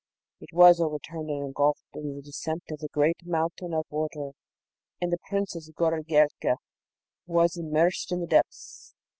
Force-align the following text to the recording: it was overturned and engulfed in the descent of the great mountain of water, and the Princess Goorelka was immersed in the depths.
it 0.39 0.49
was 0.51 0.81
overturned 0.81 1.29
and 1.29 1.45
engulfed 1.45 1.85
in 1.93 2.15
the 2.15 2.23
descent 2.23 2.63
of 2.71 2.79
the 2.79 2.87
great 2.91 3.17
mountain 3.23 3.71
of 3.71 3.85
water, 3.91 4.31
and 4.99 5.11
the 5.13 5.19
Princess 5.29 5.69
Goorelka 5.75 6.55
was 7.27 7.55
immersed 7.55 8.11
in 8.11 8.19
the 8.21 8.25
depths. 8.25 8.95